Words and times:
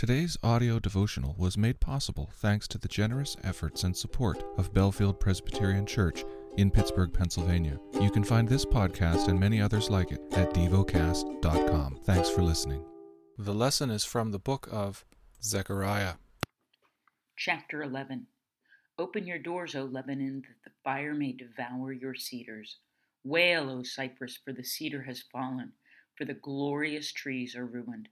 Today's 0.00 0.38
audio 0.42 0.78
devotional 0.78 1.34
was 1.36 1.58
made 1.58 1.78
possible 1.78 2.30
thanks 2.36 2.66
to 2.68 2.78
the 2.78 2.88
generous 2.88 3.36
efforts 3.44 3.84
and 3.84 3.94
support 3.94 4.42
of 4.56 4.72
Bellefield 4.72 5.20
Presbyterian 5.20 5.84
Church 5.84 6.24
in 6.56 6.70
Pittsburgh, 6.70 7.12
Pennsylvania. 7.12 7.78
You 8.00 8.10
can 8.10 8.24
find 8.24 8.48
this 8.48 8.64
podcast 8.64 9.28
and 9.28 9.38
many 9.38 9.60
others 9.60 9.90
like 9.90 10.10
it 10.10 10.22
at 10.32 10.54
devocast.com. 10.54 12.00
Thanks 12.04 12.30
for 12.30 12.40
listening. 12.40 12.82
The 13.36 13.52
lesson 13.52 13.90
is 13.90 14.02
from 14.02 14.30
the 14.30 14.38
book 14.38 14.70
of 14.72 15.04
Zechariah. 15.42 16.14
Chapter 17.36 17.82
11 17.82 18.26
Open 18.98 19.26
your 19.26 19.38
doors, 19.38 19.74
O 19.74 19.84
Lebanon, 19.84 20.44
that 20.48 20.64
the 20.64 20.74
fire 20.82 21.12
may 21.12 21.32
devour 21.32 21.92
your 21.92 22.14
cedars. 22.14 22.78
Wail, 23.22 23.68
O 23.68 23.82
cypress, 23.82 24.38
for 24.42 24.54
the 24.54 24.64
cedar 24.64 25.02
has 25.02 25.20
fallen, 25.30 25.72
for 26.16 26.24
the 26.24 26.32
glorious 26.32 27.12
trees 27.12 27.54
are 27.54 27.66
ruined. 27.66 28.08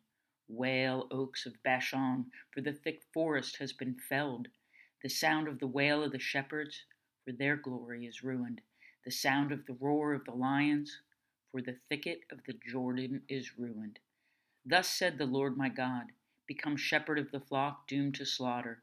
Wail, 0.49 1.07
oaks 1.11 1.45
of 1.45 1.63
Bashan, 1.63 2.33
for 2.51 2.61
the 2.63 2.73
thick 2.73 3.03
forest 3.13 3.59
has 3.59 3.73
been 3.73 3.95
felled. 3.95 4.49
The 5.03 5.09
sound 5.09 5.47
of 5.47 5.59
the 5.59 5.67
wail 5.67 6.03
of 6.03 6.13
the 6.13 6.19
shepherds, 6.19 6.85
for 7.25 7.33
their 7.33 7.57
glory 7.57 8.07
is 8.07 8.23
ruined. 8.23 8.63
The 9.05 9.11
sound 9.11 9.53
of 9.53 9.67
the 9.67 9.75
roar 9.75 10.15
of 10.15 10.25
the 10.25 10.33
lions, 10.33 11.03
for 11.51 11.61
the 11.61 11.79
thicket 11.89 12.25
of 12.31 12.45
the 12.45 12.55
Jordan 12.55 13.23
is 13.29 13.59
ruined. 13.59 13.99
Thus 14.65 14.89
said 14.89 15.19
the 15.19 15.27
Lord 15.27 15.57
my 15.57 15.69
God 15.69 16.13
Become 16.47 16.79
shepherd 16.79 17.19
of 17.19 17.31
the 17.31 17.41
flock 17.41 17.87
doomed 17.87 18.15
to 18.15 18.25
slaughter. 18.25 18.83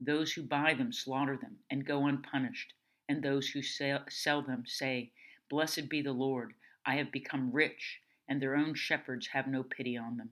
Those 0.00 0.32
who 0.32 0.42
buy 0.42 0.72
them 0.72 0.92
slaughter 0.92 1.36
them 1.36 1.58
and 1.70 1.84
go 1.84 2.06
unpunished, 2.06 2.72
and 3.08 3.22
those 3.22 3.50
who 3.50 3.62
sell 3.62 4.42
them 4.42 4.64
say, 4.66 5.12
Blessed 5.50 5.88
be 5.90 6.00
the 6.00 6.12
Lord, 6.12 6.54
I 6.86 6.96
have 6.96 7.12
become 7.12 7.52
rich, 7.52 8.00
and 8.26 8.40
their 8.40 8.56
own 8.56 8.74
shepherds 8.74 9.28
have 9.28 9.46
no 9.46 9.62
pity 9.62 9.96
on 9.96 10.16
them. 10.16 10.30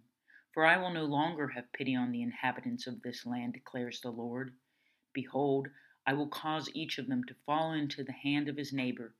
For 0.52 0.66
I 0.66 0.76
will 0.76 0.90
no 0.90 1.04
longer 1.04 1.48
have 1.48 1.72
pity 1.72 1.94
on 1.94 2.12
the 2.12 2.22
inhabitants 2.22 2.86
of 2.86 3.00
this 3.00 3.24
land, 3.24 3.54
declares 3.54 4.00
the 4.00 4.10
Lord. 4.10 4.54
Behold, 5.14 5.68
I 6.06 6.12
will 6.12 6.28
cause 6.28 6.68
each 6.74 6.98
of 6.98 7.06
them 7.06 7.24
to 7.24 7.34
fall 7.46 7.72
into 7.72 8.04
the 8.04 8.12
hand 8.12 8.48
of 8.48 8.56
his 8.56 8.72
neighbor, 8.72 9.14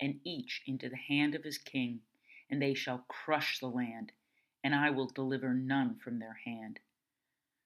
and 0.00 0.20
each 0.24 0.62
into 0.66 0.88
the 0.88 0.96
hand 0.96 1.34
of 1.34 1.44
his 1.44 1.58
king, 1.58 2.00
and 2.48 2.62
they 2.62 2.72
shall 2.72 3.04
crush 3.08 3.58
the 3.58 3.68
land, 3.68 4.12
and 4.64 4.74
I 4.74 4.90
will 4.90 5.06
deliver 5.06 5.52
none 5.52 5.96
from 5.98 6.18
their 6.18 6.40
hand. 6.44 6.80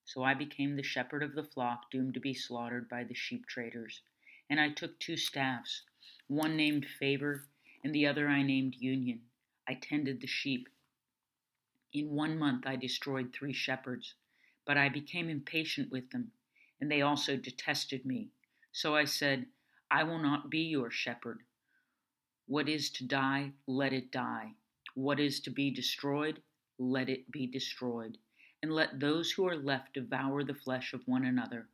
So 0.04 0.22
I 0.22 0.34
became 0.34 0.74
the 0.74 0.82
shepherd 0.82 1.22
of 1.22 1.34
the 1.34 1.44
flock 1.44 1.90
doomed 1.90 2.14
to 2.14 2.20
be 2.20 2.34
slaughtered 2.34 2.88
by 2.88 3.04
the 3.04 3.14
sheep 3.14 3.46
traders. 3.46 4.02
And 4.50 4.60
I 4.60 4.70
took 4.70 4.98
two 4.98 5.16
staffs, 5.16 5.82
one 6.26 6.56
named 6.56 6.84
Favor, 6.84 7.46
and 7.82 7.94
the 7.94 8.06
other 8.06 8.28
I 8.28 8.42
named 8.42 8.74
Union. 8.74 9.22
I 9.68 9.74
tended 9.74 10.20
the 10.20 10.26
sheep 10.26 10.68
in 11.94 12.10
one 12.10 12.36
month 12.36 12.66
I 12.66 12.74
destroyed 12.74 13.32
three 13.32 13.52
shepherds, 13.52 14.14
but 14.66 14.76
I 14.76 14.88
became 14.88 15.30
impatient 15.30 15.92
with 15.92 16.10
them, 16.10 16.32
and 16.80 16.90
they 16.90 17.02
also 17.02 17.36
detested 17.36 18.04
me. 18.04 18.30
So 18.72 18.96
I 18.96 19.04
said, 19.04 19.46
I 19.90 20.02
will 20.02 20.18
not 20.18 20.50
be 20.50 20.58
your 20.58 20.90
shepherd. 20.90 21.38
What 22.46 22.68
is 22.68 22.90
to 22.90 23.06
die, 23.06 23.52
let 23.68 23.92
it 23.92 24.10
die. 24.10 24.54
What 24.94 25.20
is 25.20 25.38
to 25.40 25.50
be 25.50 25.70
destroyed, 25.70 26.42
let 26.78 27.08
it 27.08 27.30
be 27.30 27.46
destroyed. 27.46 28.18
And 28.60 28.72
let 28.72 28.98
those 28.98 29.30
who 29.30 29.46
are 29.46 29.56
left 29.56 29.94
devour 29.94 30.42
the 30.42 30.54
flesh 30.54 30.94
of 30.94 31.06
one 31.06 31.24
another. 31.24 31.68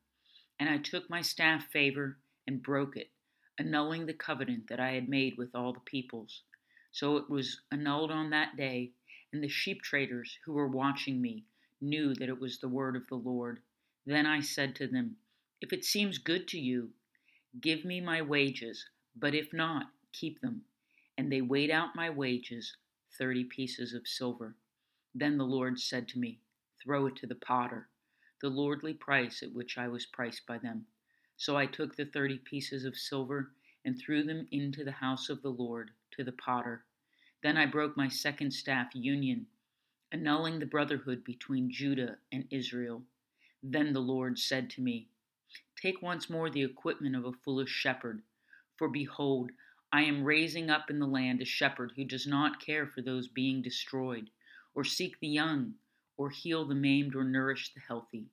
And 0.59 0.69
I 0.69 0.79
took 0.79 1.09
my 1.09 1.23
staff 1.23 1.65
favor 1.73 2.19
and 2.47 2.63
broke 2.63 2.97
it, 2.97 3.11
annulling 3.59 4.05
the 4.05 4.13
covenant 4.13 4.69
that 4.69 4.81
I 4.81 4.93
had 4.93 5.09
made 5.09 5.39
with 5.39 5.55
all 5.55 5.73
the 5.73 5.81
peoples. 5.81 6.43
So 6.93 7.17
it 7.17 7.31
was 7.31 7.61
annulled 7.73 8.11
on 8.11 8.31
that 8.31 8.57
day 8.57 8.93
and 9.33 9.43
the 9.43 9.49
sheep 9.49 9.83
traders 9.83 10.39
who 10.45 10.53
were 10.53 10.69
watching 10.69 11.21
me 11.21 11.45
knew 11.81 12.15
that 12.15 12.29
it 12.29 12.41
was 12.41 12.59
the 12.59 12.69
word 12.69 12.97
of 12.97 13.07
the 13.07 13.17
Lord. 13.17 13.61
Then 14.05 14.27
I 14.27 14.41
said 14.41 14.75
to 14.77 14.87
them, 14.87 15.17
If 15.61 15.73
it 15.73 15.85
seems 15.85 16.19
good 16.19 16.49
to 16.49 16.59
you, 16.59 16.91
give 17.61 17.85
me 17.85 18.01
my 18.01 18.23
wages, 18.23 18.87
but 19.17 19.35
if 19.35 19.53
not, 19.53 19.93
keep 20.13 20.41
them. 20.41 20.65
And 21.17 21.31
they 21.31 21.41
weighed 21.41 21.71
out 21.71 21.95
my 21.95 22.11
wages, 22.11 22.77
thirty 23.19 23.45
pieces 23.45 23.95
of 23.95 24.09
silver. 24.09 24.57
Then 25.15 25.39
the 25.39 25.45
Lord 25.45 25.79
said 25.79 26.09
to 26.09 26.19
me, 26.19 26.41
Throw 26.83 27.07
it 27.07 27.17
to 27.17 27.27
the 27.27 27.35
potter, 27.35 27.89
the 28.41 28.49
lordly 28.49 28.95
price 28.95 29.43
at 29.43 29.53
which 29.53 29.77
I 29.77 29.89
was 29.89 30.07
priced 30.07 30.47
by 30.47 30.59
them. 30.59 30.87
So 31.37 31.57
I 31.57 31.67
took 31.67 31.97
the 31.97 32.07
thirty 32.07 32.39
pieces 32.39 32.85
of 32.85 32.97
silver 32.97 33.53
and 33.85 33.99
threw 33.99 34.23
them 34.23 34.47
into 34.51 34.85
the 34.85 34.93
house 34.93 35.29
of 35.29 35.43
the 35.43 35.51
Lord 35.51 35.91
to 36.13 36.25
the 36.25 36.33
potter. 36.33 36.85
Then 37.43 37.57
I 37.57 37.65
broke 37.65 37.97
my 37.97 38.09
second 38.09 38.51
staff 38.51 38.95
union, 38.95 39.47
annulling 40.13 40.59
the 40.59 40.67
brotherhood 40.67 41.25
between 41.25 41.71
Judah 41.71 42.19
and 42.31 42.47
Israel. 42.51 43.07
Then 43.63 43.95
the 43.95 44.01
Lord 44.01 44.39
said 44.39 44.69
to 44.71 44.83
me, 44.83 45.09
Take 45.75 46.03
once 46.03 46.29
more 46.29 46.51
the 46.51 46.63
equipment 46.63 47.17
of 47.17 47.25
a 47.25 47.33
foolish 47.33 47.71
shepherd, 47.71 48.23
for 48.77 48.89
behold, 48.89 49.53
I 49.91 50.03
am 50.03 50.25
raising 50.25 50.69
up 50.69 50.91
in 50.91 50.99
the 50.99 51.07
land 51.07 51.41
a 51.41 51.47
shepherd 51.47 51.93
who 51.97 52.05
does 52.05 52.27
not 52.27 52.61
care 52.61 52.87
for 52.87 53.01
those 53.01 53.27
being 53.27 53.63
destroyed, 53.63 54.31
or 54.75 54.85
seek 54.85 55.19
the 55.19 55.29
young, 55.29 55.77
or 56.19 56.29
heal 56.29 56.67
the 56.67 56.75
maimed, 56.75 57.15
or 57.17 57.25
nourish 57.25 57.73
the 57.73 57.81
healthy, 57.81 58.29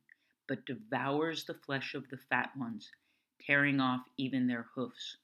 but 0.47 0.66
devours 0.66 1.45
the 1.45 1.53
flesh 1.53 1.95
of 1.95 2.09
the 2.09 2.18
fat 2.18 2.56
ones, 2.57 2.91
tearing 3.39 3.79
off 3.79 4.01
even 4.18 4.47
their 4.47 4.63
hoofs. 4.75 5.16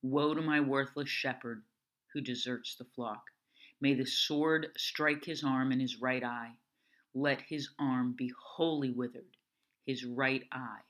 Woe 0.00 0.32
to 0.32 0.40
my 0.40 0.60
worthless 0.60 1.10
shepherd! 1.10 1.62
Who 2.14 2.20
deserts 2.20 2.76
the 2.76 2.86
flock. 2.96 3.24
May 3.80 3.94
the 3.94 4.06
sword 4.06 4.68
strike 4.78 5.24
his 5.24 5.44
arm 5.44 5.72
and 5.72 5.80
his 5.80 6.00
right 6.00 6.24
eye. 6.24 6.52
Let 7.12 7.42
his 7.42 7.68
arm 7.78 8.14
be 8.16 8.32
wholly 8.40 8.90
withered, 8.90 9.36
his 9.84 10.04
right 10.04 10.44
eye 10.50 10.80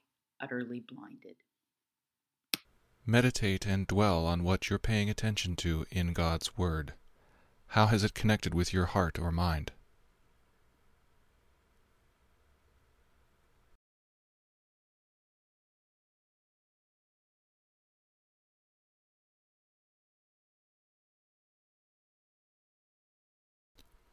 utterly 0.40 0.84
blinded. 0.86 1.36
Meditate 3.06 3.66
and 3.66 3.86
dwell 3.86 4.26
on 4.26 4.44
what 4.44 4.68
you're 4.68 4.78
paying 4.78 5.10
attention 5.10 5.56
to 5.56 5.86
in 5.90 6.12
God's 6.12 6.56
Word. 6.56 6.94
How 7.68 7.86
has 7.86 8.04
it 8.04 8.14
connected 8.14 8.54
with 8.54 8.72
your 8.72 8.86
heart 8.86 9.18
or 9.18 9.32
mind? 9.32 9.72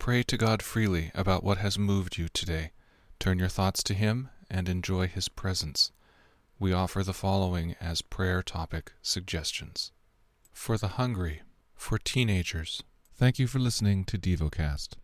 Pray 0.02 0.24
to 0.24 0.36
God 0.36 0.64
freely 0.64 1.12
about 1.14 1.44
what 1.44 1.60
has 1.60 1.78
moved 1.78 2.18
you 2.18 2.28
today. 2.28 2.72
Turn 3.20 3.38
your 3.38 3.48
thoughts 3.50 3.84
to 3.84 3.94
Him 3.94 4.30
and 4.50 4.68
enjoy 4.68 5.08
His 5.08 5.30
presence. 5.30 5.92
We 6.58 6.74
offer 6.74 7.04
the 7.04 7.14
following 7.14 7.76
as 7.80 8.02
prayer 8.02 8.42
topic 8.42 8.94
suggestions 9.04 9.92
For 10.52 10.80
the 10.80 10.98
hungry, 10.98 11.44
for 11.76 12.00
teenagers. 12.00 12.82
Thank 13.16 13.38
you 13.38 13.46
for 13.46 13.60
listening 13.60 14.04
to 14.06 14.18
DevoCast. 14.18 14.96